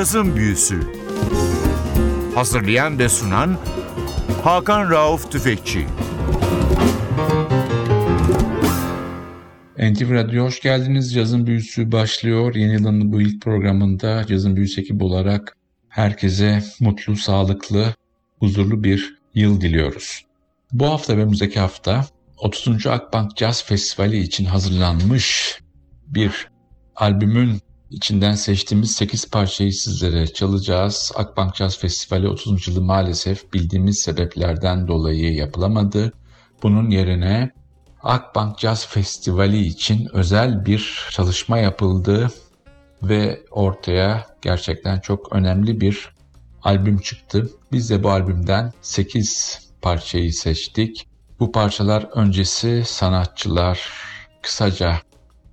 [0.00, 0.80] Cazın Büyüsü
[2.34, 3.58] Hazırlayan ve sunan
[4.44, 5.86] Hakan Rauf Tüfekçi
[9.78, 11.14] NTV Radyo hoş geldiniz.
[11.14, 12.54] Cazın Büyüsü başlıyor.
[12.54, 15.56] Yeni yılın bu ilk programında Cazın Büyüsü ekibi olarak
[15.88, 17.94] herkese mutlu, sağlıklı,
[18.38, 20.24] huzurlu bir yıl diliyoruz.
[20.72, 22.06] Bu hafta ve önümüzdeki hafta
[22.38, 22.86] 30.
[22.86, 25.58] Akbank Jazz Festivali için hazırlanmış
[26.06, 26.48] bir
[26.96, 31.12] albümün içinden seçtiğimiz 8 parçayı sizlere çalacağız.
[31.14, 32.68] Akbank Jazz Festivali 30.
[32.68, 36.12] yılı maalesef bildiğimiz sebeplerden dolayı yapılamadı.
[36.62, 37.50] Bunun yerine
[38.02, 42.30] Akbank Jazz Festivali için özel bir çalışma yapıldı
[43.02, 46.08] ve ortaya gerçekten çok önemli bir
[46.62, 47.50] albüm çıktı.
[47.72, 51.06] Biz de bu albümden 8 parçayı seçtik.
[51.40, 53.90] Bu parçalar öncesi sanatçılar
[54.42, 54.96] kısaca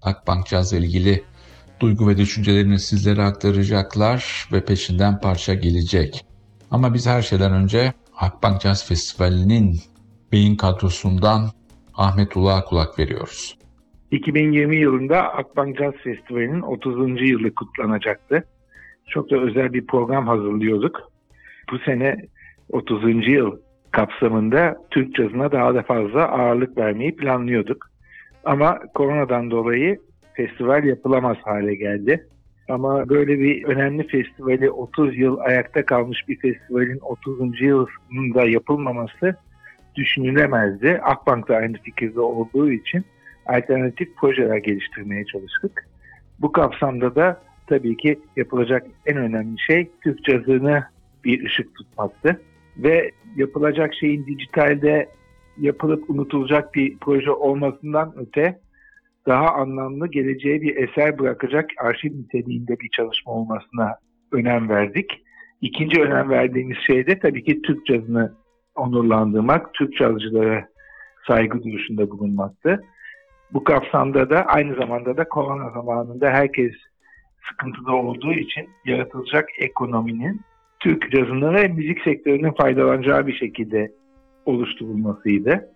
[0.01, 1.23] Akbank ile ilgili
[1.79, 6.25] duygu ve düşüncelerini sizlere aktaracaklar ve peşinden parça gelecek.
[6.71, 9.75] Ama biz her şeyden önce Akbank Jazz Festivali'nin
[10.31, 11.41] beyin kadrosundan
[11.93, 13.57] Ahmet Ulak'a kulak veriyoruz.
[14.11, 17.29] 2020 yılında Akbank Jazz Festivali'nin 30.
[17.29, 18.43] yılı kutlanacaktı.
[19.07, 21.11] Çok da özel bir program hazırlıyorduk.
[21.71, 22.15] Bu sene
[22.71, 23.27] 30.
[23.27, 23.57] yıl
[23.91, 27.85] kapsamında Türk cazına daha da fazla ağırlık vermeyi planlıyorduk.
[28.45, 29.97] Ama koronadan dolayı
[30.37, 32.27] festival yapılamaz hale geldi.
[32.69, 37.61] Ama böyle bir önemli festivali 30 yıl ayakta kalmış bir festivalin 30.
[37.61, 39.35] yılında yapılmaması
[39.95, 40.99] düşünülemezdi.
[41.03, 43.05] Akbank da aynı fikirde olduğu için
[43.45, 45.87] alternatif projeler geliştirmeye çalıştık.
[46.39, 50.83] Bu kapsamda da tabii ki yapılacak en önemli şey Türk cazını
[51.25, 52.41] bir ışık tutmaktı.
[52.77, 55.09] Ve yapılacak şeyin dijitalde
[55.57, 58.59] yapılıp unutulacak bir proje olmasından öte
[59.27, 63.95] daha anlamlı geleceğe bir eser bırakacak arşiv niteliğinde bir çalışma olmasına
[64.31, 65.23] önem verdik.
[65.61, 68.33] İkinci önem verdiğimiz şey de tabii ki Türk cazını
[68.75, 70.67] onurlandırmak, Türk cazcılara
[71.27, 72.83] saygı duruşunda bulunmaktı.
[73.53, 76.71] Bu kapsamda da aynı zamanda da korona zamanında herkes
[77.49, 80.41] sıkıntıda olduğu için yaratılacak ekonominin
[80.79, 83.91] Türk cazını ve müzik sektörünün faydalanacağı bir şekilde
[84.45, 85.69] oluşturulmasıydı.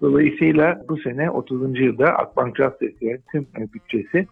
[0.00, 1.80] Dolayısıyla bu sene 30.
[1.80, 4.26] yılda Akbank Jazz Festivali tüm bütçesi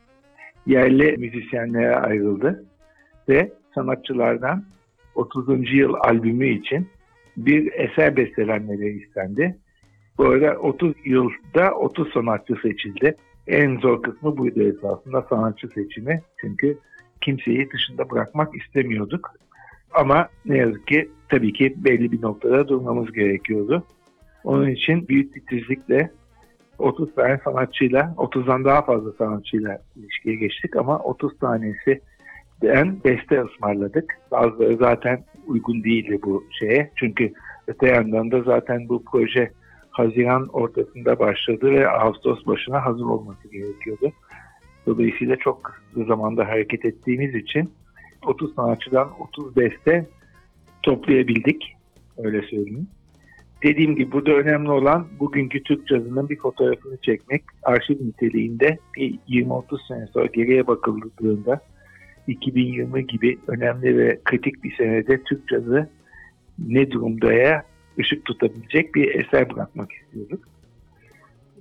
[0.66, 2.64] yerli müzisyenlere ayrıldı
[3.28, 4.64] ve sanatçılardan
[5.14, 5.72] 30.
[5.72, 6.88] yıl albümü için
[7.36, 9.56] bir eser bestelenmeleri istendi.
[10.18, 13.16] Bu arada 30 yılda 30 sanatçı seçildi.
[13.46, 16.22] En zor kısmı buydu esasında sanatçı seçimi.
[16.40, 16.78] Çünkü
[17.20, 19.30] kimseyi dışında bırakmak istemiyorduk.
[19.94, 23.84] Ama ne yazık ki tabii ki belli bir noktada durmamız gerekiyordu.
[24.46, 26.10] Onun için büyük titizlikle
[26.78, 32.00] 30 tane sanatçıyla, 30'dan daha fazla sanatçıyla ilişkiye geçtik ama 30 tanesi
[32.62, 34.18] den beste ısmarladık.
[34.30, 36.90] Bazıları zaten uygun değildi bu şeye.
[36.96, 37.32] Çünkü
[37.66, 39.50] öte yandan da zaten bu proje
[39.90, 44.12] Haziran ortasında başladı ve Ağustos başına hazır olması gerekiyordu.
[44.86, 47.70] Dolayısıyla çok kısa zamanda hareket ettiğimiz için
[48.26, 50.06] 30 sanatçıdan 30 beste
[50.82, 51.76] toplayabildik.
[52.18, 52.88] Öyle söyleyeyim.
[53.66, 57.42] Dediğim gibi burada önemli olan bugünkü Türk cazının bir fotoğrafını çekmek.
[57.62, 61.60] Arşiv niteliğinde bir 20-30 sene sonra geriye bakıldığında
[62.26, 65.90] 2020 gibi önemli ve kritik bir senede Türk cazı
[66.58, 67.62] ne durumdaya
[67.98, 70.44] ışık tutabilecek bir eser bırakmak istiyorduk.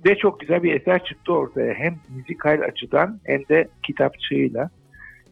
[0.06, 1.74] Ve çok güzel bir eser çıktı ortaya.
[1.74, 4.70] Hem müzikal açıdan hem de kitapçığıyla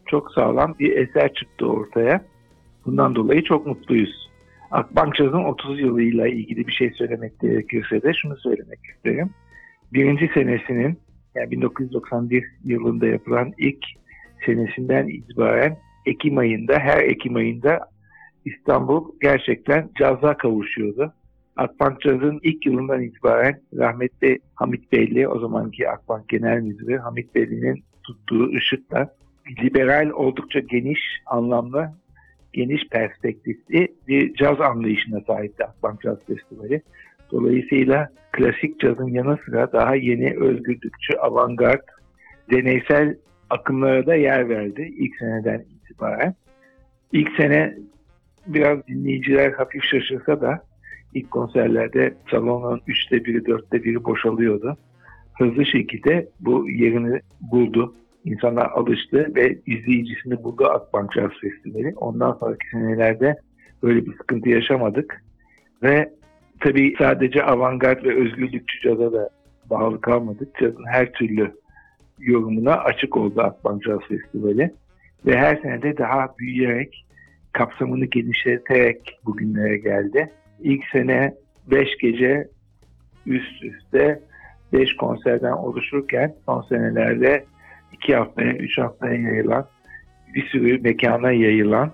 [0.05, 2.25] çok sağlam bir eser çıktı ortaya.
[2.85, 4.24] Bundan dolayı çok mutluyuz.
[4.75, 9.29] Akbank Caz'ın 30 yılıyla ilgili bir şey söylemek gerekirse de şunu söylemek isterim.
[9.93, 10.99] Birinci senesinin
[11.35, 13.85] yani 1991 yılında yapılan ilk
[14.45, 17.79] senesinden itibaren Ekim ayında, her Ekim ayında
[18.45, 21.13] İstanbul gerçekten caza kavuşuyordu.
[21.55, 22.05] Akbank
[22.43, 29.15] ilk yılından itibaren rahmetli Hamit Beyli, o zamanki Akbank Genel Müdürü Hamit Beyli'nin tuttuğu ışıkla
[29.63, 31.93] liberal oldukça geniş anlamda
[32.55, 36.81] geniş perspektifli bir caz anlayışına sahipti Akbank Caz Festivali.
[37.31, 41.87] Dolayısıyla klasik cazın yanı sıra daha yeni özgürlükçü, avantgard,
[42.51, 43.15] deneysel
[43.49, 46.35] akımlara da yer verdi ilk seneden itibaren.
[47.11, 47.75] İlk sene
[48.47, 50.61] biraz dinleyiciler hafif şaşırsa da
[51.13, 54.77] ilk konserlerde salonun üçte biri, dörtte biri boşalıyordu.
[55.37, 57.93] Hızlı şekilde bu yerini buldu.
[58.25, 61.93] İnsanlar alıştı ve izleyicisini buldu Akbank Jazz Festivali.
[61.95, 63.35] Ondan sonraki senelerde
[63.83, 65.23] böyle bir sıkıntı yaşamadık.
[65.83, 66.13] Ve
[66.59, 69.29] tabii sadece avantgard ve özgürlükçü caza da
[69.69, 70.55] bağlı kalmadık.
[70.59, 71.51] Cazın her türlü
[72.19, 74.73] yorumuna açık oldu Akbank Jazz Festivali.
[75.25, 77.05] ve her sene de daha büyüyerek
[77.53, 80.31] kapsamını genişleterek bugünlere geldi.
[80.59, 81.33] İlk sene
[81.67, 82.47] 5 gece
[83.25, 84.19] üst üste
[84.73, 87.45] 5 konserden oluşurken son senelerde
[88.03, 89.65] 2 haftaya 3 haftaya yayılan
[90.35, 91.91] bir sürü mekana yayılan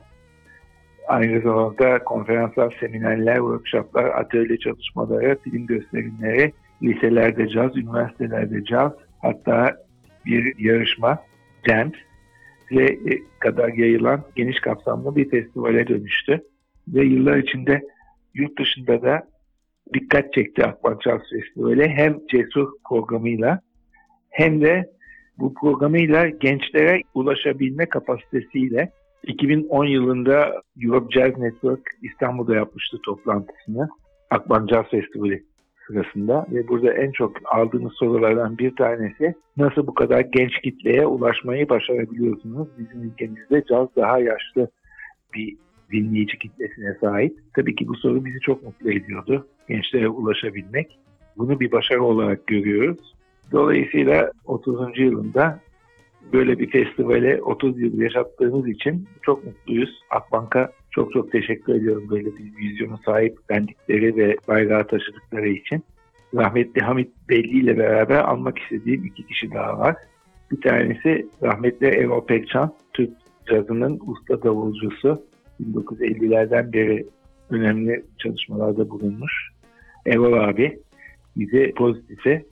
[1.08, 6.54] aynı zamanda konferanslar, seminerler, workshoplar, atölye çalışmaları, film gösterimleri,
[6.84, 9.78] liselerde caz, üniversitelerde caz, hatta
[10.26, 11.20] bir yarışma,
[11.68, 11.94] jams
[12.72, 12.98] ve
[13.40, 16.42] kadar yayılan geniş kapsamlı bir festivale dönüştü.
[16.88, 17.82] Ve yıllar içinde
[18.34, 19.28] yurt dışında da
[19.94, 23.60] dikkat çekti Akbank Jazz Festivali hem Cesur programıyla
[24.30, 24.92] hem de
[25.42, 28.92] bu programıyla gençlere ulaşabilme kapasitesiyle
[29.24, 33.90] 2010 yılında Europe Jazz Network İstanbul'da yapmıştı toplantısını
[34.30, 35.44] Akbank Jazz Festivali
[35.88, 41.70] sırasında ve burada en çok aldığımız sorulardan bir tanesi nasıl bu kadar genç kitleye ulaşmayı
[41.70, 42.68] başarabiliyorsunuz?
[42.80, 44.68] Bizim ülkemizde caz daha yaşlı
[45.34, 45.58] bir
[45.92, 47.38] dinleyici kitlesine sahip.
[47.56, 49.48] Tabii ki bu soru bizi çok mutlu ediyordu.
[49.70, 51.00] Gençlere ulaşabilmek.
[51.38, 53.14] Bunu bir başarı olarak görüyoruz.
[53.52, 55.00] Dolayısıyla 30.
[55.00, 55.60] yılında
[56.34, 60.02] böyle bir festivale 30 yıl yaşattığımız için çok mutluyuz.
[60.10, 65.84] Akbank'a çok çok teşekkür ediyorum böyle bir vizyonu sahip bendikleri ve bayrağı taşıdıkları için.
[66.36, 69.96] Rahmetli Hamit Belli ile beraber almak istediğim iki kişi daha var.
[70.52, 73.10] Bir tanesi rahmetli Erol Pekcan, Türk
[73.50, 75.22] cazının usta davulcusu.
[75.62, 77.06] 1950'lerden beri
[77.50, 79.50] önemli çalışmalarda bulunmuş.
[80.06, 80.80] Erol abi
[81.38, 82.46] bizi pozitife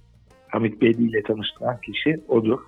[0.49, 2.59] Hamit Belli ile tanıştıran kişi odur.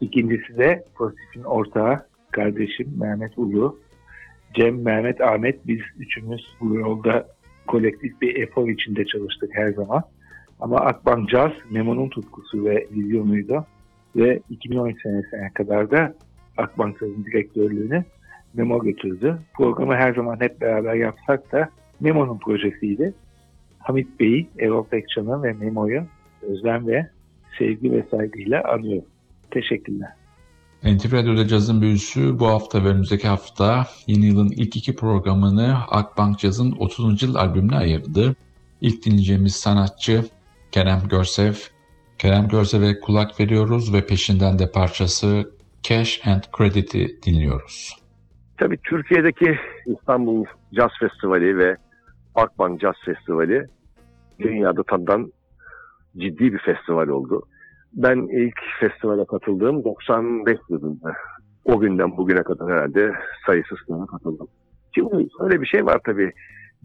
[0.00, 3.78] İkincisi de pozitifin ortağı kardeşim Mehmet Ulu.
[4.54, 7.26] Cem, Mehmet, Ahmet biz üçümüz bu yolda
[7.66, 10.02] kolektif bir efor içinde çalıştık her zaman.
[10.60, 13.66] Ama Akbank Jazz Memo'nun tutkusu ve vizyonuydu.
[14.16, 16.14] Ve 2013 senesine kadar da
[16.56, 18.04] Akbank Jazz'ın direktörlüğünü
[18.54, 19.38] Memo götürdü.
[19.54, 21.68] Programı her zaman hep beraber yapsak da
[22.00, 23.14] Memo'nun projesiydi.
[23.78, 26.02] Hamit Bey'i, Erol Pekcan'ı ve Memo'yu
[26.42, 27.10] özlem ve
[27.58, 29.08] sevgi ve saygıyla anıyorum.
[29.50, 30.08] Teşekkürler.
[30.84, 36.38] NTV Radyo'da Caz'ın Büyüsü bu hafta ve önümüzdeki hafta yeni yılın ilk iki programını Akbank
[36.38, 37.22] Caz'ın 30.
[37.22, 38.36] yıl albümüne ayırdı.
[38.80, 40.24] İlk dinleyeceğimiz sanatçı
[40.72, 41.54] Kerem Görsev.
[42.18, 45.50] Kerem Görsev'e kulak veriyoruz ve peşinden de parçası
[45.82, 47.96] Cash and Credit'i dinliyoruz.
[48.58, 51.76] Tabii Türkiye'deki İstanbul Jazz Festivali ve
[52.34, 53.66] Akbank Jazz Festivali
[54.38, 55.32] dünyada tanınan
[56.16, 57.42] ciddi bir festival oldu.
[57.92, 61.12] Ben ilk festivale katıldığım 95 yılında.
[61.64, 63.12] O günden bugüne kadar herhalde
[63.46, 64.48] sayısız sınava katıldım.
[64.94, 66.32] Şimdi öyle bir şey var tabii.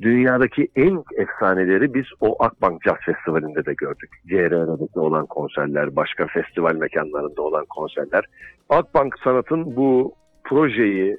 [0.02, 4.10] Dünyadaki en efsaneleri biz o Akbank Jazz Festivali'nde de gördük.
[4.28, 8.26] CRR'de olan konserler, başka festival mekanlarında olan konserler.
[8.70, 10.14] Akbank Sanat'ın bu
[10.44, 11.18] projeyi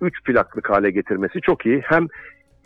[0.00, 1.80] üç plaklık hale getirmesi çok iyi.
[1.84, 2.06] Hem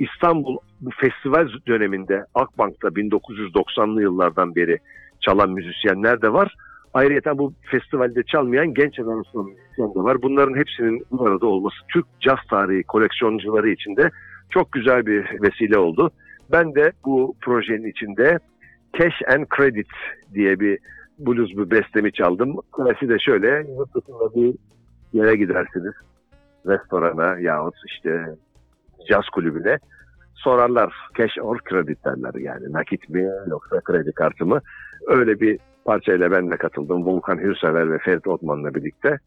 [0.00, 4.78] İstanbul bu festival döneminde Akbank'ta 1990'lı yıllardan beri
[5.20, 6.54] çalan müzisyenler de var.
[6.94, 10.22] Ayrıca bu festivalde çalmayan genç arasında müzisyen var.
[10.22, 14.10] Bunların hepsinin bu arada olması Türk caz tarihi koleksiyoncuları için de
[14.50, 16.10] çok güzel bir vesile oldu.
[16.52, 18.38] Ben de bu projenin içinde
[18.98, 19.88] Cash and Credit
[20.34, 20.78] diye bir
[21.18, 22.56] blues bir bestemi çaldım.
[22.72, 24.54] Klasi de şöyle, yurt bir
[25.12, 25.94] yere gidersiniz.
[26.66, 28.34] Restorana yahut işte
[29.08, 29.78] caz kulübüne
[30.34, 34.60] sorarlar cash or credit derler yani nakit mi yoksa kredi kartı mı
[35.06, 39.18] öyle bir parçayla ben de katıldım Volkan Hürsever ve Ferit Otman'la birlikte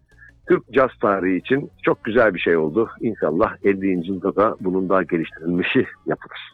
[0.48, 2.90] Türk caz tarihi için çok güzel bir şey oldu.
[3.02, 4.08] İnşallah 50.
[4.08, 6.54] yılda da bunun daha geliştirilmişi yapılır.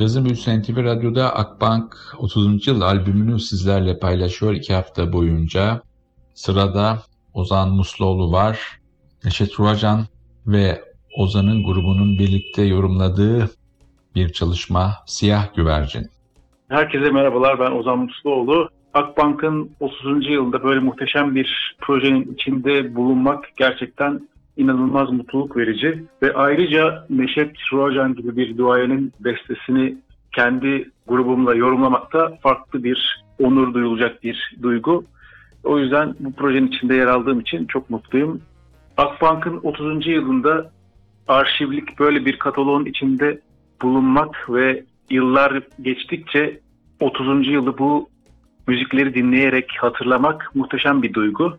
[0.00, 2.66] Yazın Büyüsü NTV Radyo'da Akbank 30.
[2.66, 5.82] yıl albümünü sizlerle paylaşıyor iki hafta boyunca.
[6.34, 6.98] Sırada
[7.34, 8.58] Ozan Musluoğlu var,
[9.24, 10.04] Neşet Ruacan
[10.46, 10.82] ve
[11.16, 13.50] Ozan'ın grubunun birlikte yorumladığı
[14.14, 16.06] bir çalışma Siyah Güvercin.
[16.68, 18.68] Herkese merhabalar ben Ozan Musluoğlu.
[18.94, 20.28] Akbank'ın 30.
[20.28, 24.28] yılında böyle muhteşem bir projenin içinde bulunmak gerçekten
[24.58, 26.04] inanılmaz mutluluk verici.
[26.22, 29.96] Ve ayrıca Neşet Ruacan gibi bir duayenin bestesini
[30.32, 35.04] kendi grubumla yorumlamakta farklı bir onur duyulacak bir duygu.
[35.64, 38.40] O yüzden bu projenin içinde yer aldığım için çok mutluyum.
[38.96, 40.06] Akbank'ın 30.
[40.06, 40.70] yılında
[41.28, 43.40] arşivlik böyle bir kataloğun içinde
[43.82, 46.60] bulunmak ve yıllar geçtikçe
[47.00, 47.48] 30.
[47.48, 48.08] yılı bu
[48.66, 51.58] müzikleri dinleyerek hatırlamak muhteşem bir duygu.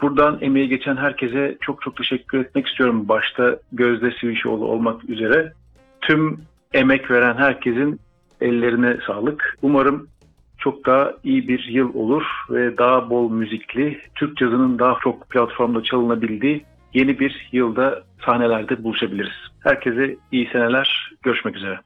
[0.00, 3.08] Buradan emeği geçen herkese çok çok teşekkür etmek istiyorum.
[3.08, 5.52] Başta Gözde Sivişoğlu olmak üzere.
[6.00, 6.40] Tüm
[6.74, 8.00] emek veren herkesin
[8.40, 9.58] ellerine sağlık.
[9.62, 10.08] Umarım
[10.58, 15.82] çok daha iyi bir yıl olur ve daha bol müzikli, Türk cazının daha çok platformda
[15.82, 19.36] çalınabildiği yeni bir yılda sahnelerde buluşabiliriz.
[19.60, 21.80] Herkese iyi seneler, görüşmek üzere.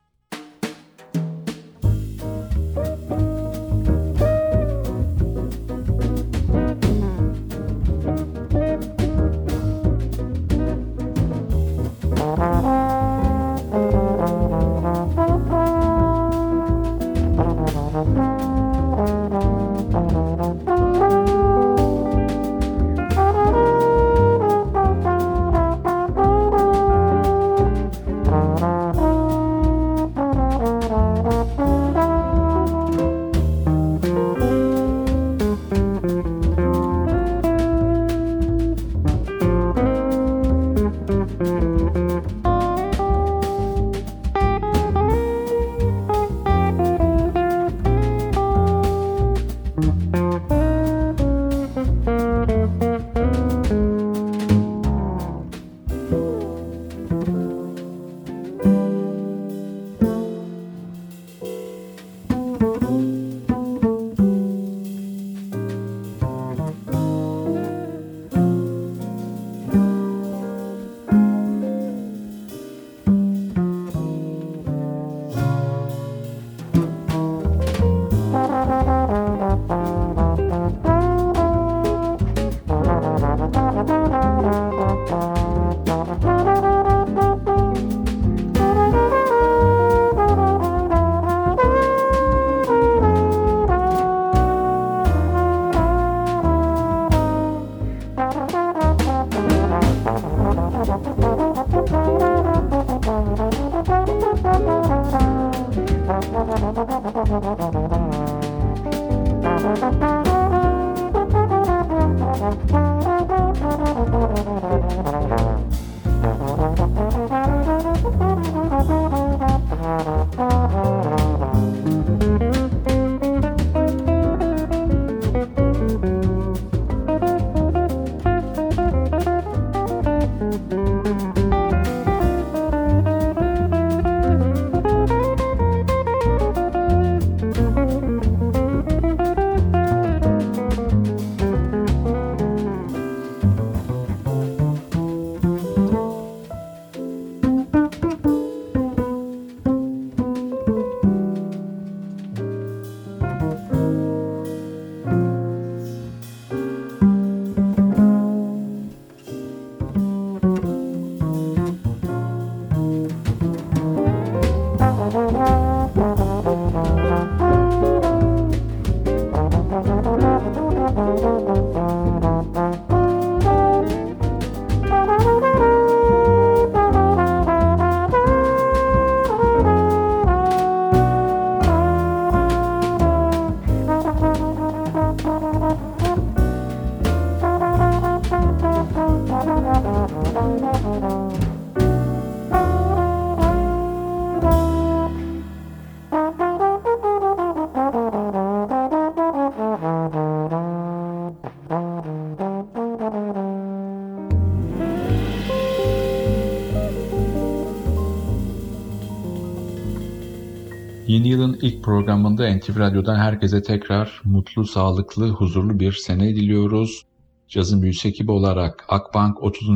[211.11, 217.07] Yeni yılın ilk programında NTV Radyo'dan herkese tekrar mutlu, sağlıklı, huzurlu bir sene diliyoruz.
[217.49, 219.69] Cazın Büyüsü ekibi olarak Akbank 30.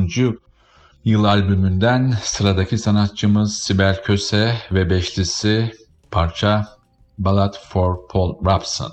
[1.05, 5.70] yıl albümünden sıradaki sanatçımız Sibel Köse ve beşlisi
[6.11, 6.62] parça
[7.18, 8.90] Ballad for Paul Robson.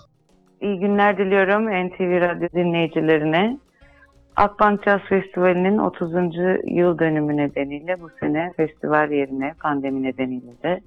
[0.61, 3.59] İyi günler diliyorum NTV Radyo dinleyicilerine.
[4.35, 6.11] Akbank Jazz Festivali'nin 30.
[6.65, 10.81] yıl dönümü nedeniyle bu sene festival yerine pandemi nedeniyle de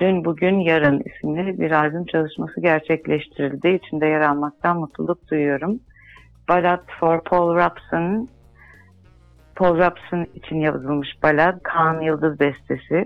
[0.00, 3.68] Dün Bugün Yarın isimli bir albüm çalışması gerçekleştirildi.
[3.68, 5.80] İçinde yer almaktan mutluluk duyuyorum.
[6.48, 8.28] Ballad for Paul Robson,
[9.56, 13.04] Paul Robson için yazılmış balad, Kaan Yıldız bestesi.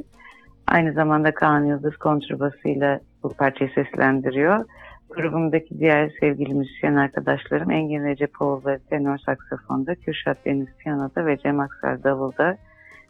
[0.66, 4.64] Aynı zamanda Kaan Yıldız kontrbasıyla bu parçayı seslendiriyor.
[5.11, 12.05] Grubumdaki diğer sevgili müzisyen arkadaşlarım Engin Recepoğulları tenor saksafonda, Kürşat Deniz piyanoda ve Cem Aksar
[12.05, 12.57] davulda.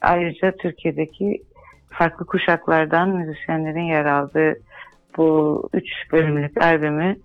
[0.00, 1.42] Ayrıca Türkiye'deki
[1.90, 4.54] farklı kuşaklardan müzisyenlerin yer aldığı
[5.16, 7.16] bu üç bölümlük albümü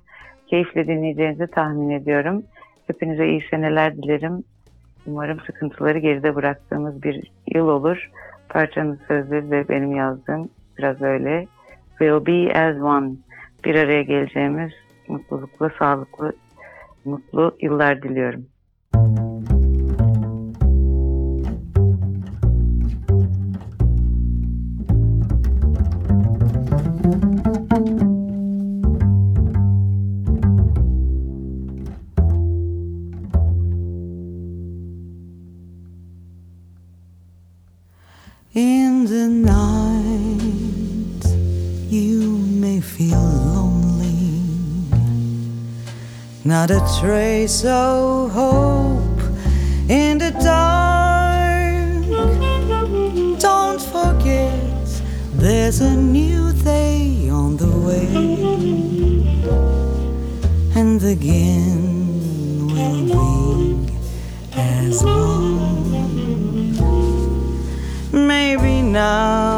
[0.48, 2.44] keyifle dinleyeceğinizi tahmin ediyorum.
[2.88, 4.44] Hepinize iyi seneler dilerim.
[5.06, 8.10] Umarım sıkıntıları geride bıraktığımız bir yıl olur.
[8.50, 11.48] Parçanın sözleri de benim yazdığım biraz öyle.
[11.90, 13.12] We'll be as one.
[13.66, 14.72] Bir araya geleceğimiz
[15.08, 16.34] mutlulukla, sağlıklı,
[17.06, 18.46] mutlu yıllar diliyorum.
[46.46, 49.22] Not a trace of hope
[49.88, 52.04] in the dark.
[53.40, 55.02] Don't forget,
[55.36, 58.08] there's a new day on the way,
[60.76, 63.06] and again we'll
[63.86, 63.94] be
[64.52, 65.94] as one.
[68.12, 69.53] Maybe now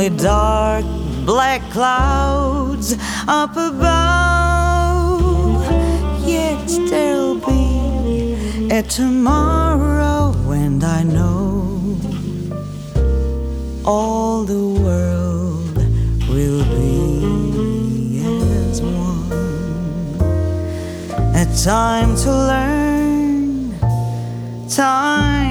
[0.00, 0.84] only dark
[1.26, 2.96] black clouds
[3.28, 4.00] up above.
[6.26, 11.98] Yet there'll be a tomorrow, and I know
[13.84, 15.76] all the world
[16.30, 19.30] will be as one
[21.36, 23.74] a time to learn,
[24.66, 25.49] time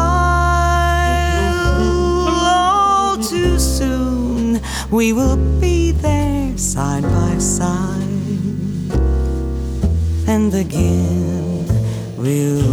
[2.48, 8.02] All too soon, we will be there side by side.
[10.26, 11.68] And again,
[12.18, 12.65] we'll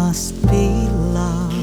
[0.00, 0.68] must be
[1.18, 1.54] love.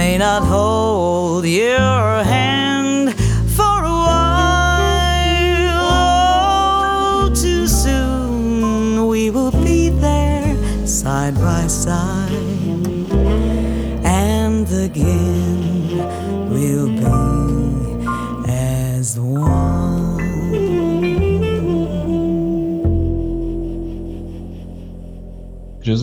[0.00, 3.14] May not hold your hand
[3.56, 5.84] for a while.
[5.94, 12.32] All too soon, we will be there side by side.
[14.24, 15.55] And again,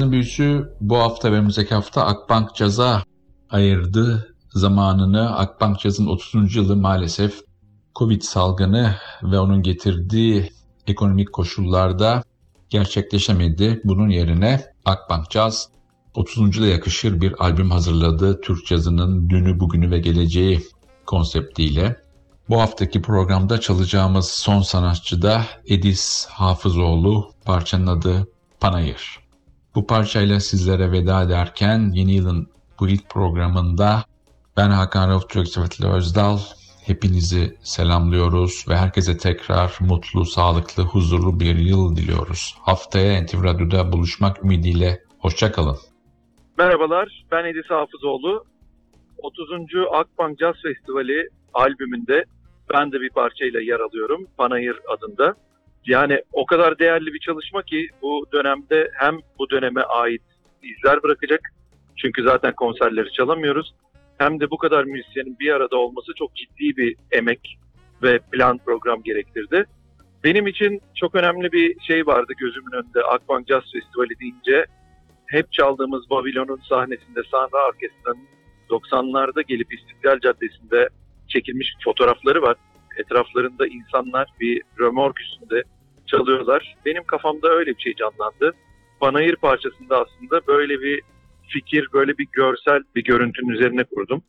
[0.03, 3.03] Cazın büyüsü bu hafta ve önümüzdeki hafta Akbank Caz'a
[3.49, 6.55] ayırdı zamanını Akbank Caz'ın 30.
[6.55, 7.41] yılı maalesef
[7.95, 10.51] Covid salgını ve onun getirdiği
[10.87, 12.23] ekonomik koşullarda
[12.69, 13.81] gerçekleşemedi.
[13.83, 15.69] Bunun yerine Akbank Caz
[16.15, 16.57] 30.
[16.57, 18.41] yıla yakışır bir albüm hazırladı.
[18.41, 20.63] Türk cazının dünü, bugünü ve geleceği
[21.05, 21.95] konseptiyle.
[22.49, 27.31] Bu haftaki programda çalacağımız son sanatçı da Edis Hafızoğlu.
[27.45, 28.27] Parçanın adı
[28.59, 29.22] Panayır.
[29.75, 32.47] Bu parçayla sizlere veda ederken yeni yılın
[32.79, 34.03] bu ilk programında
[34.57, 36.37] ben Hakan Rauf Türkçevetli Özdal.
[36.85, 42.57] Hepinizi selamlıyoruz ve herkese tekrar mutlu, sağlıklı, huzurlu bir yıl diliyoruz.
[42.61, 45.03] Haftaya NTV Radyo'da buluşmak ümidiyle.
[45.19, 45.77] Hoşçakalın.
[46.57, 48.45] Merhabalar, ben Edis Hafızoğlu.
[49.17, 49.49] 30.
[49.93, 52.25] Akbank Jazz Festivali albümünde
[52.73, 54.27] ben de bir parçayla yer alıyorum.
[54.37, 55.35] Panayır adında.
[55.85, 60.21] Yani o kadar değerli bir çalışma ki bu dönemde hem bu döneme ait
[60.63, 61.41] izler bırakacak.
[61.95, 63.73] Çünkü zaten konserleri çalamıyoruz.
[64.17, 67.57] Hem de bu kadar müzisyenin bir arada olması çok ciddi bir emek
[68.03, 69.65] ve plan program gerektirdi.
[70.23, 74.65] Benim için çok önemli bir şey vardı gözümün önünde Akbank Jazz Festivali deyince.
[75.25, 78.27] Hep çaldığımız Babilon'un sahnesinde Sahra Orkestra'nın
[78.69, 80.89] 90'larda gelip İstiklal Caddesi'nde
[81.27, 82.57] çekilmiş fotoğrafları var.
[82.97, 85.63] Etraflarında insanlar bir römork üstünde
[86.05, 86.75] çalıyorlar.
[86.85, 88.53] Benim kafamda öyle bir şey canlandı.
[88.99, 91.01] Panayır parçasında aslında böyle bir
[91.47, 94.23] fikir, böyle bir görsel bir görüntünün üzerine kurdum.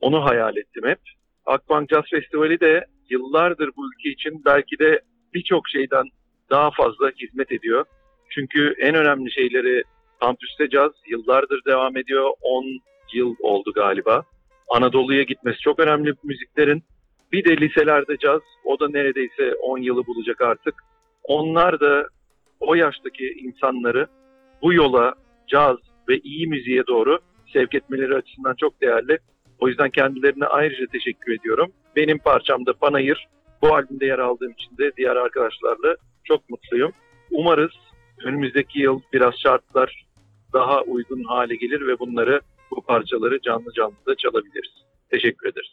[0.00, 0.98] Onu hayal ettim hep.
[1.46, 5.00] Akbank Jazz Festivali de yıllardır bu ülke için belki de
[5.34, 6.04] birçok şeyden
[6.50, 7.84] daha fazla hizmet ediyor.
[8.30, 9.82] Çünkü en önemli şeyleri
[10.20, 12.30] kampüste caz yıllardır devam ediyor.
[12.42, 12.64] 10
[13.12, 14.24] yıl oldu galiba.
[14.68, 16.82] Anadolu'ya gitmesi çok önemli müziklerin.
[17.32, 20.74] Bir de liselerde caz, o da neredeyse 10 yılı bulacak artık.
[21.24, 22.08] Onlar da
[22.60, 24.06] o yaştaki insanları
[24.62, 25.14] bu yola
[25.46, 25.76] caz
[26.08, 27.18] ve iyi müziğe doğru
[27.52, 29.18] sevk etmeleri açısından çok değerli.
[29.58, 31.72] O yüzden kendilerine ayrıca teşekkür ediyorum.
[31.96, 33.26] Benim parçam da Panayır.
[33.62, 36.92] Bu albümde yer aldığım için de diğer arkadaşlarla çok mutluyum.
[37.30, 37.72] Umarız
[38.24, 40.06] önümüzdeki yıl biraz şartlar
[40.52, 44.72] daha uygun hale gelir ve bunları bu parçaları canlı canlı da çalabiliriz.
[45.10, 45.72] Teşekkür ederiz.